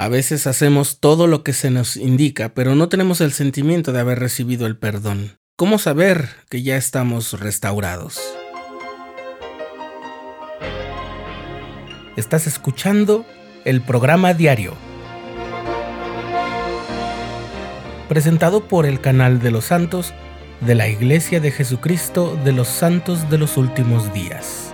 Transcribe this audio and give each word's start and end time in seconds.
A 0.00 0.06
veces 0.06 0.46
hacemos 0.46 1.00
todo 1.00 1.26
lo 1.26 1.42
que 1.42 1.52
se 1.52 1.72
nos 1.72 1.96
indica, 1.96 2.50
pero 2.50 2.76
no 2.76 2.88
tenemos 2.88 3.20
el 3.20 3.32
sentimiento 3.32 3.90
de 3.90 3.98
haber 3.98 4.20
recibido 4.20 4.68
el 4.68 4.76
perdón. 4.76 5.40
¿Cómo 5.56 5.80
saber 5.80 6.28
que 6.48 6.62
ya 6.62 6.76
estamos 6.76 7.40
restaurados? 7.40 8.20
Estás 12.16 12.46
escuchando 12.46 13.26
el 13.64 13.80
programa 13.80 14.34
diario, 14.34 14.74
presentado 18.08 18.68
por 18.68 18.86
el 18.86 19.00
canal 19.00 19.40
de 19.40 19.50
los 19.50 19.64
santos 19.64 20.14
de 20.60 20.76
la 20.76 20.86
Iglesia 20.86 21.40
de 21.40 21.50
Jesucristo 21.50 22.38
de 22.44 22.52
los 22.52 22.68
Santos 22.68 23.28
de 23.30 23.38
los 23.38 23.56
Últimos 23.56 24.14
Días. 24.14 24.72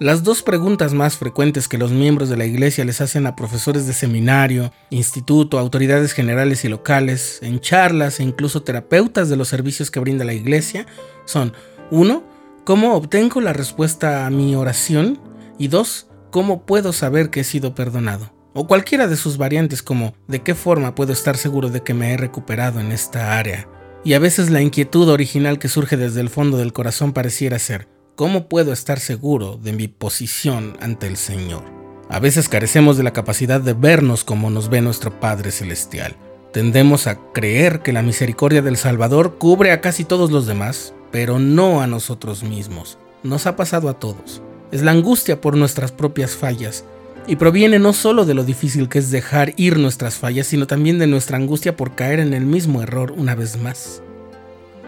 Las 0.00 0.22
dos 0.24 0.42
preguntas 0.42 0.94
más 0.94 1.18
frecuentes 1.18 1.68
que 1.68 1.76
los 1.76 1.90
miembros 1.90 2.30
de 2.30 2.38
la 2.38 2.46
Iglesia 2.46 2.86
les 2.86 3.02
hacen 3.02 3.26
a 3.26 3.36
profesores 3.36 3.86
de 3.86 3.92
seminario, 3.92 4.72
instituto, 4.88 5.58
autoridades 5.58 6.14
generales 6.14 6.64
y 6.64 6.70
locales, 6.70 7.38
en 7.42 7.60
charlas 7.60 8.18
e 8.18 8.22
incluso 8.22 8.62
terapeutas 8.62 9.28
de 9.28 9.36
los 9.36 9.48
servicios 9.48 9.90
que 9.90 10.00
brinda 10.00 10.24
la 10.24 10.32
Iglesia 10.32 10.86
son 11.26 11.52
1. 11.90 12.24
¿Cómo 12.64 12.94
obtengo 12.94 13.42
la 13.42 13.52
respuesta 13.52 14.24
a 14.24 14.30
mi 14.30 14.56
oración? 14.56 15.20
Y 15.58 15.68
2. 15.68 16.08
¿Cómo 16.30 16.64
puedo 16.64 16.94
saber 16.94 17.28
que 17.28 17.40
he 17.40 17.44
sido 17.44 17.74
perdonado? 17.74 18.32
O 18.54 18.66
cualquiera 18.66 19.06
de 19.06 19.16
sus 19.16 19.36
variantes 19.36 19.82
como 19.82 20.14
¿de 20.28 20.40
qué 20.40 20.54
forma 20.54 20.94
puedo 20.94 21.12
estar 21.12 21.36
seguro 21.36 21.68
de 21.68 21.82
que 21.82 21.92
me 21.92 22.14
he 22.14 22.16
recuperado 22.16 22.80
en 22.80 22.90
esta 22.90 23.38
área? 23.38 23.68
Y 24.02 24.14
a 24.14 24.18
veces 24.18 24.48
la 24.48 24.62
inquietud 24.62 25.10
original 25.10 25.58
que 25.58 25.68
surge 25.68 25.98
desde 25.98 26.22
el 26.22 26.30
fondo 26.30 26.56
del 26.56 26.72
corazón 26.72 27.12
pareciera 27.12 27.58
ser 27.58 27.86
¿Cómo 28.20 28.48
puedo 28.48 28.74
estar 28.74 29.00
seguro 29.00 29.56
de 29.56 29.72
mi 29.72 29.88
posición 29.88 30.76
ante 30.82 31.06
el 31.06 31.16
Señor? 31.16 31.62
A 32.10 32.20
veces 32.20 32.50
carecemos 32.50 32.98
de 32.98 33.02
la 33.02 33.14
capacidad 33.14 33.62
de 33.62 33.72
vernos 33.72 34.24
como 34.24 34.50
nos 34.50 34.68
ve 34.68 34.82
nuestro 34.82 35.18
Padre 35.18 35.50
Celestial. 35.50 36.16
Tendemos 36.52 37.06
a 37.06 37.18
creer 37.32 37.80
que 37.80 37.94
la 37.94 38.02
misericordia 38.02 38.60
del 38.60 38.76
Salvador 38.76 39.38
cubre 39.38 39.72
a 39.72 39.80
casi 39.80 40.04
todos 40.04 40.30
los 40.30 40.46
demás, 40.46 40.92
pero 41.10 41.38
no 41.38 41.80
a 41.80 41.86
nosotros 41.86 42.42
mismos. 42.42 42.98
Nos 43.22 43.46
ha 43.46 43.56
pasado 43.56 43.88
a 43.88 43.98
todos. 43.98 44.42
Es 44.70 44.82
la 44.82 44.90
angustia 44.90 45.40
por 45.40 45.56
nuestras 45.56 45.90
propias 45.90 46.32
fallas, 46.32 46.84
y 47.26 47.36
proviene 47.36 47.78
no 47.78 47.94
solo 47.94 48.26
de 48.26 48.34
lo 48.34 48.44
difícil 48.44 48.90
que 48.90 48.98
es 48.98 49.10
dejar 49.10 49.54
ir 49.56 49.78
nuestras 49.78 50.16
fallas, 50.16 50.46
sino 50.46 50.66
también 50.66 50.98
de 50.98 51.06
nuestra 51.06 51.38
angustia 51.38 51.74
por 51.74 51.94
caer 51.94 52.20
en 52.20 52.34
el 52.34 52.44
mismo 52.44 52.82
error 52.82 53.14
una 53.16 53.34
vez 53.34 53.56
más 53.56 54.02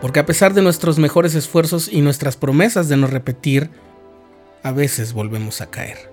porque 0.00 0.20
a 0.20 0.26
pesar 0.26 0.54
de 0.54 0.62
nuestros 0.62 0.98
mejores 0.98 1.34
esfuerzos 1.34 1.88
y 1.92 2.00
nuestras 2.00 2.36
promesas 2.36 2.88
de 2.88 2.96
no 2.96 3.06
repetir, 3.06 3.70
a 4.62 4.72
veces 4.72 5.12
volvemos 5.12 5.60
a 5.60 5.70
caer. 5.70 6.10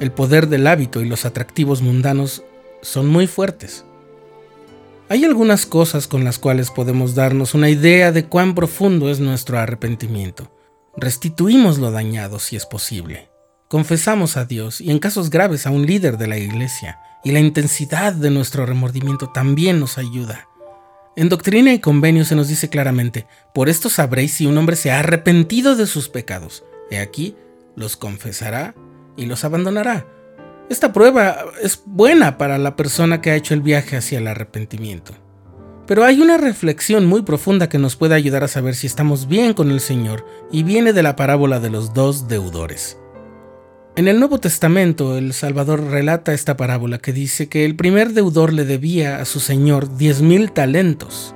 El 0.00 0.12
poder 0.12 0.48
del 0.48 0.66
hábito 0.66 1.02
y 1.02 1.08
los 1.08 1.24
atractivos 1.24 1.82
mundanos 1.82 2.42
son 2.82 3.08
muy 3.08 3.26
fuertes. 3.26 3.84
Hay 5.08 5.24
algunas 5.24 5.66
cosas 5.66 6.06
con 6.06 6.22
las 6.24 6.38
cuales 6.38 6.70
podemos 6.70 7.14
darnos 7.14 7.54
una 7.54 7.70
idea 7.70 8.12
de 8.12 8.26
cuán 8.26 8.54
profundo 8.54 9.10
es 9.10 9.20
nuestro 9.20 9.58
arrepentimiento. 9.58 10.52
Restituimos 10.96 11.78
lo 11.78 11.90
dañado 11.90 12.38
si 12.38 12.56
es 12.56 12.66
posible. 12.66 13.30
Confesamos 13.68 14.36
a 14.36 14.44
Dios 14.44 14.80
y 14.80 14.90
en 14.90 14.98
casos 14.98 15.30
graves 15.30 15.66
a 15.66 15.70
un 15.70 15.86
líder 15.86 16.18
de 16.18 16.26
la 16.26 16.38
iglesia, 16.38 16.98
y 17.24 17.32
la 17.32 17.40
intensidad 17.40 18.12
de 18.12 18.30
nuestro 18.30 18.64
remordimiento 18.64 19.30
también 19.30 19.80
nos 19.80 19.98
ayuda. 19.98 20.48
En 21.18 21.28
Doctrina 21.28 21.74
y 21.74 21.80
Convenio 21.80 22.24
se 22.24 22.36
nos 22.36 22.46
dice 22.46 22.68
claramente, 22.68 23.26
por 23.52 23.68
esto 23.68 23.88
sabréis 23.88 24.34
si 24.34 24.46
un 24.46 24.56
hombre 24.56 24.76
se 24.76 24.92
ha 24.92 25.00
arrepentido 25.00 25.74
de 25.74 25.88
sus 25.88 26.08
pecados. 26.08 26.62
He 26.92 27.00
aquí, 27.00 27.34
los 27.74 27.96
confesará 27.96 28.76
y 29.16 29.26
los 29.26 29.42
abandonará. 29.42 30.06
Esta 30.70 30.92
prueba 30.92 31.46
es 31.60 31.82
buena 31.84 32.38
para 32.38 32.56
la 32.56 32.76
persona 32.76 33.20
que 33.20 33.32
ha 33.32 33.34
hecho 33.34 33.52
el 33.52 33.62
viaje 33.62 33.96
hacia 33.96 34.18
el 34.20 34.28
arrepentimiento. 34.28 35.12
Pero 35.88 36.04
hay 36.04 36.20
una 36.20 36.36
reflexión 36.36 37.04
muy 37.06 37.22
profunda 37.22 37.68
que 37.68 37.78
nos 37.78 37.96
puede 37.96 38.14
ayudar 38.14 38.44
a 38.44 38.48
saber 38.48 38.76
si 38.76 38.86
estamos 38.86 39.26
bien 39.26 39.54
con 39.54 39.72
el 39.72 39.80
Señor 39.80 40.24
y 40.52 40.62
viene 40.62 40.92
de 40.92 41.02
la 41.02 41.16
parábola 41.16 41.58
de 41.58 41.70
los 41.70 41.94
dos 41.94 42.28
deudores. 42.28 42.96
En 43.98 44.06
el 44.06 44.20
Nuevo 44.20 44.38
Testamento, 44.38 45.18
el 45.18 45.32
Salvador 45.32 45.82
relata 45.82 46.32
esta 46.32 46.56
parábola 46.56 46.98
que 46.98 47.12
dice 47.12 47.48
que 47.48 47.64
el 47.64 47.74
primer 47.74 48.12
deudor 48.12 48.52
le 48.52 48.64
debía 48.64 49.20
a 49.20 49.24
su 49.24 49.40
señor 49.40 49.96
diez 49.96 50.22
mil 50.22 50.52
talentos 50.52 51.34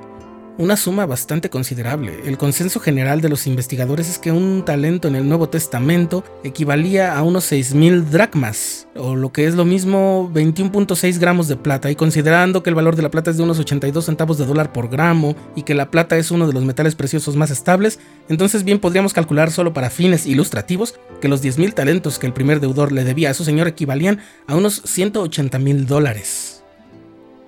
una 0.59 0.77
suma 0.77 1.07
bastante 1.07 1.51
considerable. 1.51 2.21
El 2.25 2.39
consenso 2.39 2.81
general 2.81 3.21
de 3.21 3.29
los 3.29 3.47
investigadores 3.47 4.09
es 4.09 4.19
que 4.19 4.33
un 4.33 4.65
talento 4.65 5.09
en 5.09 5.17
el 5.17 5.29
Nuevo 5.29 5.49
Testamento 5.49 6.25
equivalía 6.45 7.17
a 7.17 7.23
unos 7.23 7.51
6.000 7.51 8.05
dracmas, 8.05 8.87
o 8.95 9.17
lo 9.17 9.33
que 9.33 9.47
es 9.47 9.55
lo 9.55 9.65
mismo 9.65 10.31
21.6 10.35 11.19
gramos 11.19 11.49
de 11.49 11.57
plata, 11.57 11.91
y 11.91 11.97
considerando 11.97 12.63
que 12.63 12.71
el 12.71 12.77
valor 12.77 12.97
de 12.97 13.03
la 13.03 13.11
plata 13.11 13.31
es 13.31 13.37
de 13.37 13.43
unos 13.43 13.59
82 13.59 14.05
centavos 14.05 14.39
de 14.39 14.47
dólar 14.47 14.73
por 14.73 14.89
gramo 14.89 15.35
y 15.57 15.63
que 15.63 15.75
la 15.75 15.91
plata 15.91 16.19
es 16.19 16.31
uno 16.31 16.47
de 16.47 16.53
los 16.53 16.65
metales 16.65 16.95
preciosos 16.95 17.37
más 17.37 17.51
estables, 17.51 17.99
entonces 18.29 18.65
bien 18.65 18.79
podríamos 18.79 19.13
calcular 19.13 19.51
solo 19.51 19.73
para 19.73 19.91
fines 19.91 20.27
ilustrativos 20.27 20.95
que 21.21 21.29
los 21.29 21.43
10.000 21.43 21.75
talentos 21.75 22.19
que 22.19 22.27
el 22.27 22.33
primer 22.33 22.61
deudor 22.61 22.93
le 22.93 23.05
debía 23.05 23.31
a 23.31 23.35
su 23.35 23.45
señor 23.45 23.69
equivalían 23.69 24.21
a 24.47 24.55
unos 24.55 24.85
180.000 24.85 25.87
dólares. 25.87 26.63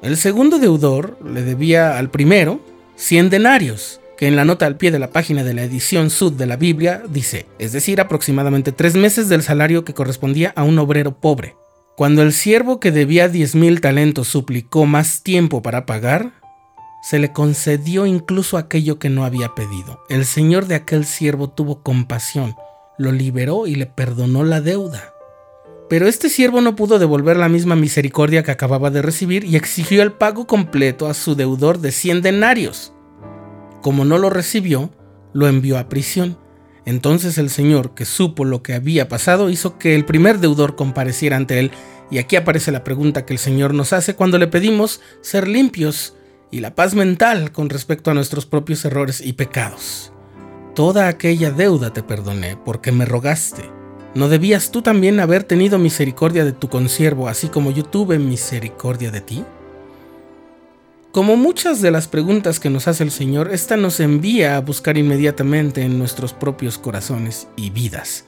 El 0.03 0.17
segundo 0.17 0.59
deudor 0.59 1.19
le 1.25 1.43
debía 1.43 1.97
al 1.99 2.11
primero 2.11 2.61
100 2.97 3.31
denarios, 3.31 4.01
que 4.17 4.29
en 4.29 4.37
la 4.37 4.45
nota 4.45 4.67
al 4.67 4.77
pie 4.77 4.91
de 4.91 4.99
la 4.99 5.11
página 5.11 5.43
de 5.43 5.55
la 5.55 5.63
edición 5.63 6.11
sud 6.11 6.33
de 6.35 6.47
la 6.47 6.57
Biblia 6.57 7.03
dice, 7.09 7.47
es 7.59 7.73
decir, 7.73 8.01
aproximadamente 8.01 8.73
tres 8.73 8.95
meses 8.95 9.29
del 9.29 9.43
salario 9.43 9.85
que 9.85 9.95
correspondía 9.95 10.53
a 10.57 10.63
un 10.63 10.79
obrero 10.79 11.19
pobre. 11.19 11.57
Cuando 11.97 12.23
el 12.23 12.33
siervo 12.33 12.81
que 12.81 12.91
debía 12.91 13.29
diez 13.29 13.55
mil 13.55 13.81
talentos 13.81 14.29
suplicó 14.29 14.87
más 14.87 15.23
tiempo 15.23 15.63
para 15.63 15.87
pagar, 15.87 16.33
se 17.03 17.19
le 17.19 17.33
concedió 17.33 18.07
incluso 18.07 18.57
aquello 18.57 18.99
que 18.99 19.11
no 19.11 19.25
había 19.25 19.55
pedido. 19.55 20.01
El 20.09 20.25
señor 20.25 20.67
de 20.67 20.75
aquel 20.75 21.05
siervo 21.05 21.51
tuvo 21.51 21.83
compasión, 21.83 22.57
lo 22.99 23.13
liberó 23.13 23.67
y 23.67 23.75
le 23.75 23.87
perdonó 23.87 24.43
la 24.43 24.61
deuda. 24.61 25.14
Pero 25.95 26.09
este 26.09 26.29
siervo 26.29 26.61
no 26.61 26.75
pudo 26.75 26.99
devolver 26.99 27.37
la 27.37 27.49
misma 27.49 27.77
misericordia 27.77 28.43
que 28.43 28.51
acababa 28.51 28.91
de 28.91 29.01
recibir 29.01 29.45
y 29.45 29.55
exigió 29.55 30.03
el 30.03 30.11
pago 30.11 30.45
completo 30.45 31.07
a 31.07 31.15
su 31.15 31.37
deudor 31.37 31.79
de 31.79 31.93
100 31.93 32.21
denarios. 32.21 32.93
Como 33.81 34.05
no 34.05 34.19
lo 34.19 34.29
recibió, 34.29 34.91
lo 35.35 35.47
envió 35.47 35.79
a 35.79 35.89
prisión. 35.89 36.37
Entonces 36.85 37.39
el 37.39 37.49
Señor, 37.49 37.95
que 37.95 38.07
supo 38.07 38.45
lo 38.45 38.61
que 38.61 38.75
había 38.75 39.09
pasado, 39.09 39.51
hizo 39.51 39.79
que 39.79 39.95
el 39.95 40.05
primer 40.05 40.41
deudor 40.41 40.75
compareciera 40.75 41.37
ante 41.37 41.61
él. 41.61 41.71
Y 42.11 42.19
aquí 42.19 42.35
aparece 42.35 42.73
la 42.73 42.83
pregunta 42.83 43.25
que 43.25 43.33
el 43.35 43.39
Señor 43.39 43.73
nos 43.73 43.93
hace 43.93 44.17
cuando 44.17 44.37
le 44.37 44.49
pedimos 44.49 45.01
ser 45.21 45.47
limpios 45.47 46.17
y 46.51 46.59
la 46.59 46.75
paz 46.75 46.97
mental 46.97 47.53
con 47.53 47.71
respecto 47.71 48.11
a 48.11 48.15
nuestros 48.15 48.47
propios 48.47 48.85
errores 48.85 49.21
y 49.21 49.35
pecados. 49.35 50.13
Toda 50.75 51.07
aquella 51.07 51.53
deuda 51.53 51.93
te 51.93 52.03
perdoné 52.03 52.57
porque 52.57 52.91
me 52.91 53.05
rogaste. 53.05 53.84
¿No 54.15 54.29
debías 54.29 54.71
tú 54.71 54.81
también 54.81 55.19
haber 55.19 55.43
tenido 55.43 55.79
misericordia 55.79 56.45
de 56.45 56.53
tu 56.53 56.69
consiervo, 56.69 57.29
así 57.29 57.49
como 57.49 57.73
yo 57.73 57.85
tuve 57.85 58.19
misericordia 58.21 59.11
de 59.11 59.21
ti? 59.21 59.45
Como 61.11 61.37
muchas 61.37 61.81
de 61.81 61.91
las 61.91 62.07
preguntas 62.07 62.61
que 62.61 62.71
nos 62.71 62.87
hace 62.87 63.03
el 63.03 63.11
Señor, 63.11 63.53
esta 63.53 63.77
nos 63.77 63.99
envía 63.99 64.57
a 64.57 64.61
buscar 64.61 64.97
inmediatamente 64.99 65.83
en 65.83 65.99
nuestros 65.99 66.33
propios 66.33 66.79
corazones 66.79 67.49
y 67.57 67.71
vidas. 67.71 68.25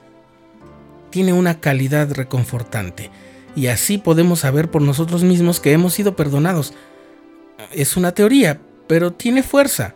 Tiene 1.11 1.33
una 1.33 1.61
calidad 1.61 2.13
reconfortante, 2.13 3.11
y 3.55 3.69
así 3.69 3.99
podemos 3.99 4.41
saber 4.41 4.71
por 4.71 4.83
nosotros 4.83 5.23
mismos 5.23 5.61
que 5.61 5.73
hemos 5.73 5.95
sido 5.95 6.17
perdonados. 6.17 6.75
Es 7.73 7.97
una 7.97 8.13
teoría, 8.13 8.61
pero 8.87 9.13
tiene 9.13 9.43
fuerza. 9.43 9.95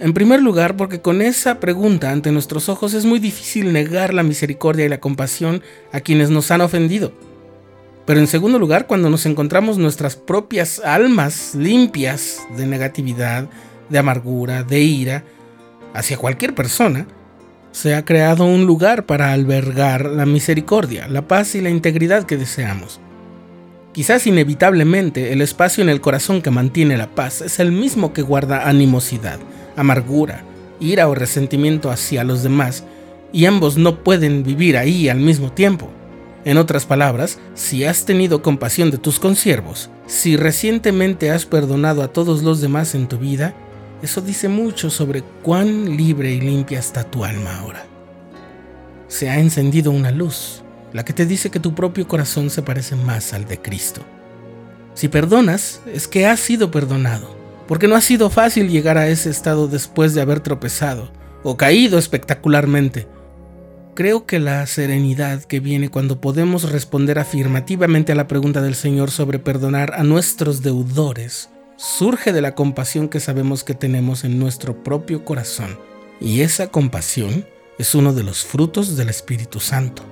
En 0.00 0.12
primer 0.12 0.40
lugar, 0.40 0.76
porque 0.76 1.00
con 1.00 1.22
esa 1.22 1.58
pregunta 1.58 2.12
ante 2.12 2.30
nuestros 2.30 2.68
ojos 2.68 2.94
es 2.94 3.04
muy 3.04 3.18
difícil 3.18 3.72
negar 3.72 4.14
la 4.14 4.22
misericordia 4.22 4.86
y 4.86 4.88
la 4.88 5.00
compasión 5.00 5.60
a 5.92 6.00
quienes 6.00 6.30
nos 6.30 6.52
han 6.52 6.60
ofendido. 6.60 7.12
Pero 8.06 8.20
en 8.20 8.28
segundo 8.28 8.60
lugar, 8.60 8.86
cuando 8.86 9.10
nos 9.10 9.26
encontramos 9.26 9.76
nuestras 9.76 10.14
propias 10.14 10.78
almas 10.78 11.56
limpias 11.56 12.38
de 12.56 12.66
negatividad, 12.66 13.48
de 13.88 13.98
amargura, 13.98 14.62
de 14.62 14.80
ira, 14.80 15.24
hacia 15.94 16.16
cualquier 16.16 16.54
persona, 16.54 17.08
se 17.72 17.96
ha 17.96 18.04
creado 18.04 18.44
un 18.44 18.66
lugar 18.66 19.04
para 19.04 19.32
albergar 19.32 20.06
la 20.06 20.26
misericordia, 20.26 21.08
la 21.08 21.26
paz 21.26 21.56
y 21.56 21.60
la 21.60 21.70
integridad 21.70 22.22
que 22.24 22.36
deseamos. 22.36 23.00
Quizás 23.92 24.28
inevitablemente 24.28 25.32
el 25.32 25.42
espacio 25.42 25.82
en 25.82 25.90
el 25.90 26.00
corazón 26.00 26.40
que 26.40 26.52
mantiene 26.52 26.96
la 26.96 27.14
paz 27.16 27.40
es 27.40 27.58
el 27.58 27.72
mismo 27.72 28.12
que 28.12 28.22
guarda 28.22 28.68
animosidad, 28.68 29.40
amargura, 29.78 30.42
ira 30.80 31.08
o 31.08 31.14
resentimiento 31.14 31.90
hacia 31.90 32.24
los 32.24 32.42
demás, 32.42 32.84
y 33.32 33.46
ambos 33.46 33.76
no 33.76 34.02
pueden 34.02 34.42
vivir 34.42 34.76
ahí 34.76 35.08
al 35.08 35.18
mismo 35.18 35.52
tiempo. 35.52 35.90
En 36.44 36.56
otras 36.56 36.86
palabras, 36.86 37.38
si 37.54 37.84
has 37.84 38.04
tenido 38.04 38.42
compasión 38.42 38.90
de 38.90 38.98
tus 38.98 39.18
consiervos, 39.18 39.90
si 40.06 40.36
recientemente 40.36 41.30
has 41.30 41.44
perdonado 41.46 42.02
a 42.02 42.08
todos 42.08 42.42
los 42.42 42.60
demás 42.60 42.94
en 42.94 43.08
tu 43.08 43.18
vida, 43.18 43.54
eso 44.02 44.20
dice 44.20 44.48
mucho 44.48 44.90
sobre 44.90 45.22
cuán 45.42 45.96
libre 45.96 46.32
y 46.32 46.40
limpia 46.40 46.78
está 46.78 47.04
tu 47.04 47.24
alma 47.24 47.58
ahora. 47.58 47.84
Se 49.08 49.28
ha 49.28 49.38
encendido 49.38 49.90
una 49.90 50.10
luz, 50.10 50.62
la 50.92 51.04
que 51.04 51.12
te 51.12 51.26
dice 51.26 51.50
que 51.50 51.60
tu 51.60 51.74
propio 51.74 52.06
corazón 52.06 52.50
se 52.50 52.62
parece 52.62 52.94
más 52.94 53.34
al 53.34 53.46
de 53.46 53.60
Cristo. 53.60 54.02
Si 54.94 55.08
perdonas, 55.08 55.80
es 55.92 56.08
que 56.08 56.26
has 56.26 56.40
sido 56.40 56.70
perdonado, 56.70 57.36
porque 57.68 57.86
no 57.86 57.94
ha 57.94 58.00
sido 58.00 58.30
fácil 58.30 58.68
llegar 58.68 58.98
a 58.98 59.08
ese 59.08 59.30
estado 59.30 59.68
después 59.68 60.14
de 60.14 60.22
haber 60.22 60.40
tropezado 60.40 61.12
o 61.44 61.56
caído 61.56 61.98
espectacularmente 61.98 63.06
Creo 63.98 64.26
que 64.26 64.38
la 64.38 64.64
serenidad 64.68 65.42
que 65.42 65.58
viene 65.58 65.88
cuando 65.88 66.20
podemos 66.20 66.70
responder 66.70 67.18
afirmativamente 67.18 68.12
a 68.12 68.14
la 68.14 68.28
pregunta 68.28 68.62
del 68.62 68.76
Señor 68.76 69.10
sobre 69.10 69.40
perdonar 69.40 69.94
a 69.94 70.04
nuestros 70.04 70.62
deudores 70.62 71.50
surge 71.76 72.32
de 72.32 72.40
la 72.40 72.54
compasión 72.54 73.08
que 73.08 73.18
sabemos 73.18 73.64
que 73.64 73.74
tenemos 73.74 74.22
en 74.22 74.38
nuestro 74.38 74.84
propio 74.84 75.24
corazón. 75.24 75.80
Y 76.20 76.42
esa 76.42 76.68
compasión 76.68 77.44
es 77.80 77.96
uno 77.96 78.14
de 78.14 78.22
los 78.22 78.44
frutos 78.44 78.96
del 78.96 79.08
Espíritu 79.08 79.58
Santo. 79.58 80.04